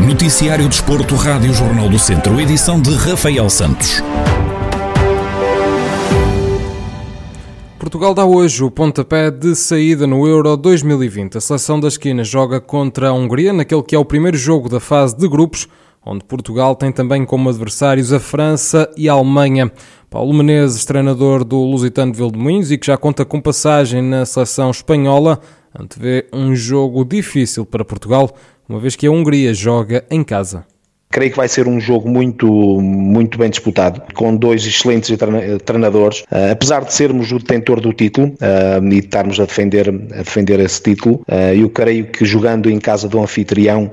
[0.00, 4.02] Noticiário Desporto, Rádio Jornal do Centro, edição de Rafael Santos.
[7.78, 11.38] Portugal dá hoje o pontapé de saída no Euro 2020.
[11.38, 14.80] A seleção da esquina joga contra a Hungria, naquele que é o primeiro jogo da
[14.80, 15.68] fase de grupos,
[16.04, 19.70] onde Portugal tem também como adversários a França e a Alemanha.
[20.08, 24.70] Paulo Menezes, treinador do Lusitano de Vildemunhos e que já conta com passagem na seleção
[24.70, 25.40] espanhola,
[25.78, 28.30] antevê um jogo difícil para Portugal,
[28.68, 30.64] uma vez que a Hungria joga em casa.
[31.10, 35.16] Creio que vai ser um jogo muito, muito bem disputado, com dois excelentes
[35.64, 36.20] treinadores.
[36.22, 40.60] Uh, apesar de sermos o detentor do título uh, e estarmos a defender, a defender
[40.60, 43.90] esse título, uh, eu creio que jogando em casa do anfitrião,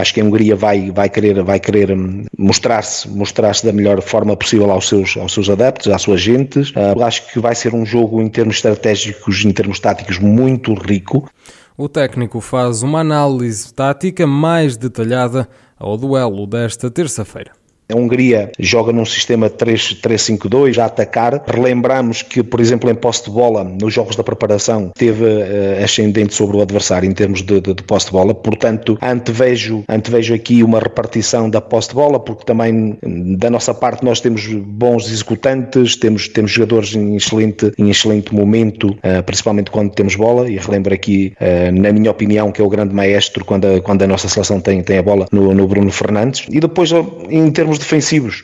[0.00, 1.96] acho que a Hungria vai, vai querer, vai querer
[2.36, 6.72] mostrar-se mostrar da melhor forma possível aos seus, aos seus adeptos, às suas gentes.
[7.02, 11.28] acho que vai ser um jogo em termos estratégicos, em termos táticos, muito rico.
[11.76, 15.48] O técnico faz uma análise tática mais detalhada
[15.84, 17.52] ao duelo desta terça-feira.
[17.88, 21.44] A Hungria joga num sistema 3-5-2 a atacar.
[21.46, 26.34] Relembramos que, por exemplo, em posse de bola, nos jogos da preparação, teve uh, ascendente
[26.34, 28.34] sobre o adversário em termos de, de, de posse de bola.
[28.34, 32.96] Portanto, antevejo, antevejo aqui uma repartição da posse de bola, porque também
[33.36, 38.90] da nossa parte nós temos bons executantes, temos, temos jogadores em excelente, em excelente momento,
[38.92, 40.48] uh, principalmente quando temos bola.
[40.50, 44.02] E relembro aqui, uh, na minha opinião, que é o grande maestro quando a, quando
[44.02, 46.46] a nossa seleção tem, tem a bola no, no Bruno Fernandes.
[46.50, 46.90] E depois,
[47.28, 48.42] em termos termos defensivos.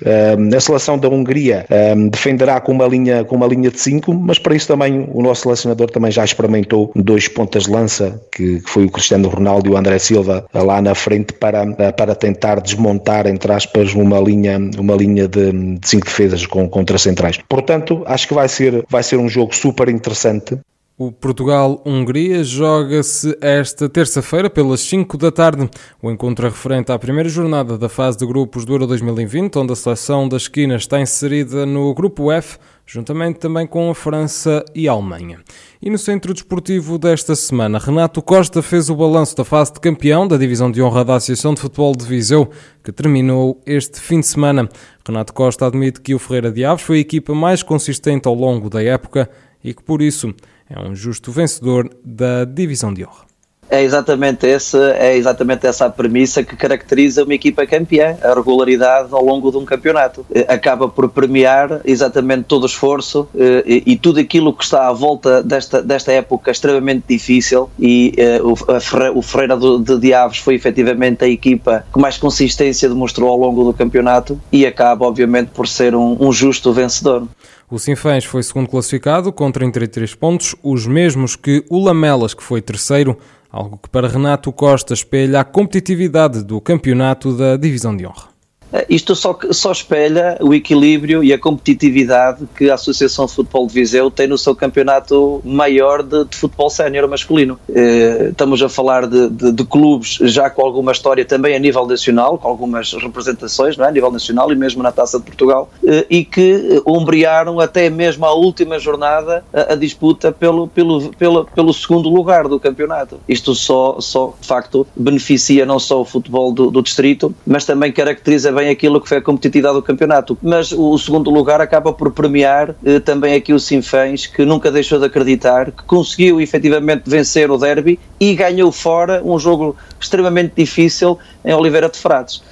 [0.56, 1.67] a seleção da Hungria
[2.11, 5.42] defenderá com uma linha, com uma linha de 5, mas para isso também o nosso
[5.42, 9.77] selecionador também já experimentou dois pontas de lança, que, foi o Cristiano Ronaldo e o
[9.77, 15.27] André Silva lá na frente para, para tentar desmontar, entre aspas, uma linha, uma linha
[15.27, 17.39] de, de cinco defesas com, contra centrais.
[17.48, 20.59] Portanto, acho que vai ser, vai ser um jogo super interessante.
[21.03, 25.66] O Portugal-Hungria joga-se esta terça-feira pelas 5 da tarde.
[26.03, 29.72] O encontro é referente à primeira jornada da fase de grupos do Euro 2020, onde
[29.72, 34.91] a seleção da esquina está inserida no grupo F, juntamente também com a França e
[34.91, 35.39] a Alemanha.
[35.81, 40.28] E no centro desportivo desta semana, Renato Costa fez o balanço da fase de campeão
[40.28, 42.50] da divisão de honra da Associação de Futebol de Viseu,
[42.84, 44.69] que terminou este fim de semana.
[45.03, 48.69] Renato Costa admite que o Ferreira de Aves foi a equipa mais consistente ao longo
[48.69, 49.31] da época
[49.65, 50.34] e que por isso
[50.70, 53.31] é um justo vencedor da divisão de honra.
[53.70, 59.10] É exatamente, esse, é exatamente essa a premissa que caracteriza uma equipa campeã, a regularidade
[59.12, 60.26] ao longo de um campeonato.
[60.34, 64.88] Eh, acaba por premiar exatamente todo o esforço eh, e, e tudo aquilo que está
[64.88, 70.56] à volta desta, desta época extremamente difícil e uh, o Ferreira de, de Aves foi
[70.56, 75.69] efetivamente a equipa que mais consistência demonstrou ao longo do campeonato e acaba obviamente por
[75.69, 77.28] ser um, um justo vencedor.
[77.70, 82.60] O Sinfãs foi segundo classificado com 33 pontos, os mesmos que o Lamelas, que foi
[82.60, 83.16] terceiro,
[83.48, 88.29] algo que para Renato Costa espelha a competitividade do campeonato da Divisão de Honra.
[88.72, 93.66] Eh, isto só, só espelha o equilíbrio e a competitividade que a Associação de Futebol
[93.66, 97.59] de Viseu tem no seu campeonato maior de, de futebol sénior masculino.
[97.69, 101.86] Eh, estamos a falar de, de, de, clubes já com alguma história também a nível
[101.86, 103.88] nacional, com algumas representações não é?
[103.88, 108.25] a nível nacional e mesmo na Taça de Portugal, eh, e que ombrearam até mesmo
[108.25, 113.20] à última jornada a, a disputa pelo, pelo, pelo, pelo segundo lugar do campeonato.
[113.28, 117.92] Isto só, só de facto beneficia não só o futebol do, do distrito, mas também
[117.92, 120.37] caracteriza bem bem aquilo que foi a competitividade do campeonato.
[120.43, 124.98] Mas o, segundo lugar acaba por premiar eh, também aqui o Sinfãs, que nunca deixou
[124.98, 131.19] de acreditar, que conseguiu efetivamente vencer o derby e ganhou fora um jogo extremamente difícil
[131.44, 132.43] em Oliveira de Frades.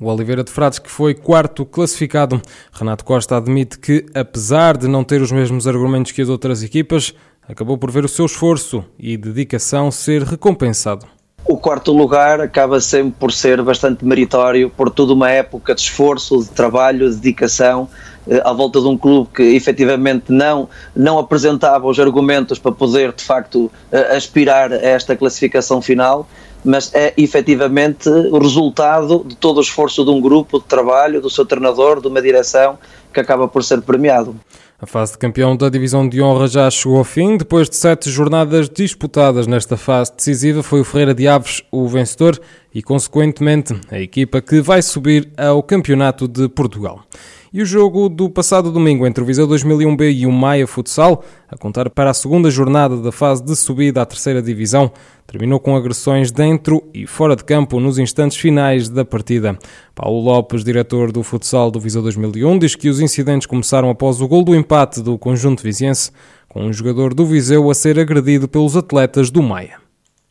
[0.00, 2.42] O Oliveira de Frades, que foi quarto classificado.
[2.72, 7.14] Renato Costa admite que, apesar de não ter os mesmos argumentos que as outras equipas,
[7.48, 11.06] acabou por ver o seu esforço e dedicação ser recompensado
[11.62, 16.50] quarto lugar acaba sempre por ser bastante meritório por toda uma época de esforço, de
[16.50, 17.88] trabalho, de dedicação
[18.26, 23.12] eh, à volta de um clube que efetivamente não, não apresentava os argumentos para poder
[23.12, 26.28] de facto eh, aspirar a esta classificação final,
[26.64, 31.30] mas é efetivamente o resultado de todo o esforço de um grupo de trabalho, do
[31.30, 32.76] seu treinador, de uma direção
[33.14, 34.34] que acaba por ser premiado.
[34.82, 37.36] A fase de campeão da Divisão de Honra já chegou ao fim.
[37.36, 42.36] Depois de sete jornadas disputadas nesta fase decisiva, foi o Ferreira de Aves o vencedor
[42.74, 47.00] e, consequentemente, a equipa que vai subir ao Campeonato de Portugal.
[47.54, 51.54] E o jogo do passado domingo entre o Viseu 2001B e o Maia Futsal, a
[51.54, 54.90] contar para a segunda jornada da fase de subida à terceira divisão,
[55.26, 59.58] terminou com agressões dentro e fora de campo nos instantes finais da partida.
[59.94, 64.26] Paulo Lopes, diretor do futsal do Viseu 2001, diz que os incidentes começaram após o
[64.26, 66.10] gol do empate do conjunto viziense,
[66.48, 69.81] com um jogador do Viseu a ser agredido pelos atletas do Maia.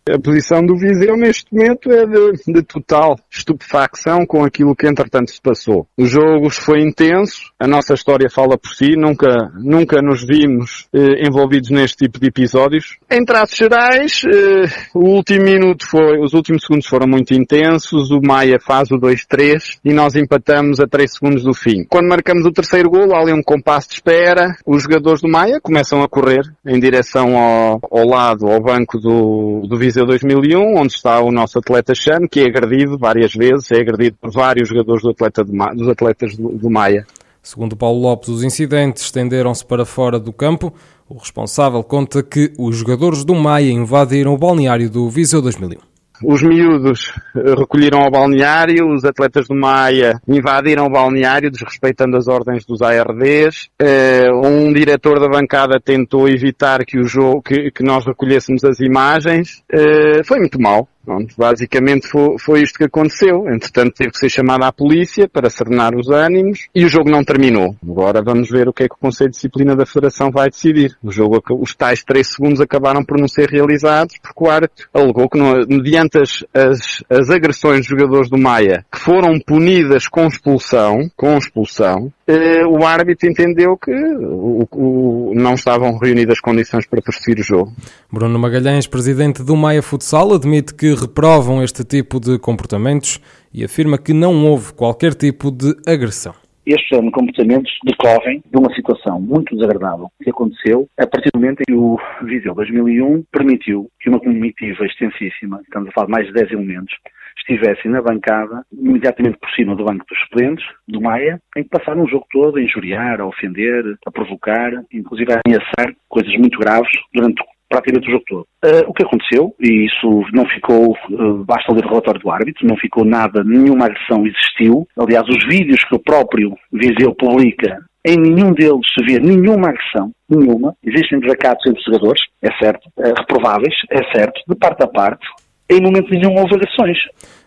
[0.09, 5.29] A posição do Viseu neste momento é de, de, total estupefacção com aquilo que entretanto
[5.29, 5.87] se passou.
[5.95, 11.27] O jogo foi intenso, a nossa história fala por si, nunca, nunca nos vimos eh,
[11.27, 12.97] envolvidos neste tipo de episódios.
[13.11, 18.19] Em traços gerais, eh, o último minuto foi, os últimos segundos foram muito intensos, o
[18.21, 21.85] Maia faz o 2-3 e nós empatamos a 3 segundos do fim.
[21.87, 25.61] Quando marcamos o terceiro gol, há ali um compasso de espera, os jogadores do Maia
[25.61, 30.77] começam a correr em direção ao, ao lado, ao banco do, do Viseu Viseu 2001,
[30.77, 34.69] onde está o nosso atleta Chan, que é agredido várias vezes, é agredido por vários
[34.69, 37.05] jogadores do atleta do, dos atletas do, do Maia.
[37.43, 40.73] Segundo Paulo Lopes, os incidentes estenderam-se para fora do campo.
[41.09, 45.90] O responsável conta que os jogadores do Maia invadiram o balneário do Viseu 2001.
[46.23, 52.27] Os miúdos eh, recolheram ao balneário, os atletas do Maia invadiram o balneário, desrespeitando as
[52.27, 53.69] ordens dos ARDs.
[53.79, 58.79] Eh, um diretor da bancada tentou evitar que o jogo, que, que nós recolhêssemos as
[58.79, 59.63] imagens.
[59.71, 60.87] Eh, foi muito mal.
[61.03, 63.47] Pronto, basicamente foi, foi isto que aconteceu.
[63.49, 67.23] Entretanto, teve que ser chamada à polícia para serenar os ânimos e o jogo não
[67.23, 67.75] terminou.
[67.83, 70.95] Agora vamos ver o que é que o Conselho de Disciplina da Federação vai decidir.
[71.03, 75.29] O jogo, os tais três segundos acabaram por não ser realizados porque o árbitro alegou
[75.29, 80.27] que, não, mediante as, as, as agressões dos jogadores do Maia, que foram punidas com
[80.27, 87.01] expulsão, com expulsão, eh, o árbitro entendeu que o, o, não estavam reunidas condições para
[87.01, 87.73] prosseguir o jogo.
[88.11, 93.19] Bruno Magalhães, presidente do Maia Futsal, admite que reprovam este tipo de comportamentos
[93.53, 96.40] e afirma que não houve qualquer tipo de agressão.
[96.65, 101.65] Estes comportamentos decorrem de uma situação muito desagradável que aconteceu a partir do momento em
[101.65, 106.33] que o Viseu 2001 permitiu que uma comitiva extensíssima, estamos a falar de mais de
[106.33, 106.93] 10 elementos,
[107.39, 112.03] estivessem na bancada, imediatamente por cima do banco dos suplentes, do Maia, em que passaram
[112.03, 116.91] o jogo todo a injuriar, a ofender, a provocar, inclusive a ameaçar coisas muito graves
[117.11, 118.45] durante praticamente o jogo todo.
[118.63, 122.67] Uh, o que aconteceu, e isso não ficou, uh, basta ler o relatório do árbitro,
[122.67, 124.85] não ficou nada, nenhuma agressão existiu.
[124.99, 130.11] Aliás, os vídeos que o próprio Viseu publica, em nenhum deles se vê nenhuma agressão,
[130.29, 130.75] nenhuma.
[130.83, 135.25] Existem desacatos entre os jogadores, é certo, uh, reprováveis, é certo, de parte a parte.
[135.69, 136.97] Em momento nenhum houve agressões.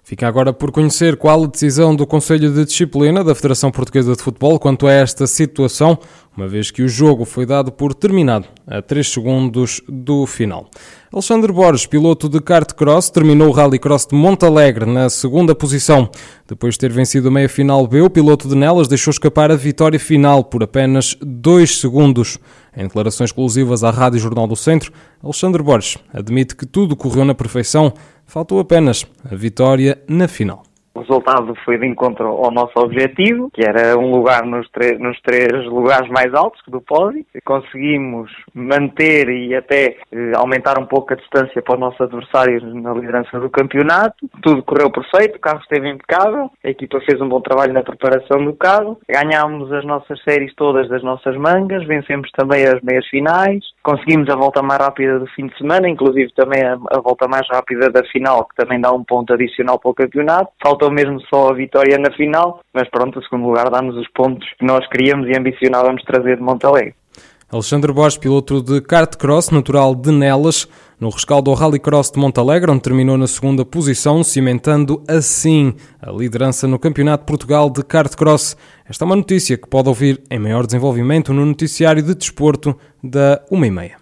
[0.07, 4.23] Fica agora por conhecer qual a decisão do Conselho de Disciplina da Federação Portuguesa de
[4.23, 5.99] Futebol quanto a esta situação,
[6.37, 10.69] uma vez que o jogo foi dado por terminado a 3 segundos do final.
[11.11, 16.11] Alexandre Borges, piloto de kart cross, terminou o Rally Cross de Montalegre na segunda posição.
[16.47, 19.99] Depois de ter vencido a meia-final B, o piloto de Nelas deixou escapar a vitória
[19.99, 22.39] final por apenas 2 segundos.
[22.77, 24.93] Em declarações exclusivas à Rádio Jornal do Centro,
[25.23, 27.95] Alexandre Borges admite que tudo correu na perfeição
[28.27, 30.65] Faltou apenas a vitória na final.
[31.07, 34.67] Resultado foi de encontro ao nosso objetivo, que era um lugar nos,
[34.99, 37.25] nos três lugares mais altos do pódio.
[37.45, 42.95] Conseguimos manter e até eh, aumentar um pouco a distância para os nossos adversários na
[42.95, 44.29] liderança do campeonato.
[44.43, 48.43] Tudo correu perfeito, o carro esteve impecável, a equipa fez um bom trabalho na preparação
[48.43, 48.99] do carro.
[49.09, 54.37] Ganhámos as nossas séries todas das nossas mangas, vencemos também as meias finais, conseguimos a
[54.37, 58.03] volta mais rápida do fim de semana, inclusive também a, a volta mais rápida da
[58.05, 60.51] final, que também dá um ponto adicional para o campeonato.
[60.63, 64.49] Faltou mesmo só a vitória na final, mas pronto, o segundo lugar dá-nos os pontos
[64.59, 66.95] que nós queríamos e ambicionávamos trazer de Montalegre.
[67.53, 70.67] Alexandre Borges, piloto de kart cross, natural de Nelas,
[70.99, 76.67] no rescaldo ao Rallycross de Montalegre, onde terminou na segunda posição, cimentando assim a liderança
[76.67, 78.57] no Campeonato de Portugal de kart cross.
[78.89, 83.41] Esta é uma notícia que pode ouvir em maior desenvolvimento no noticiário de desporto da
[83.51, 83.97] 1 e meia.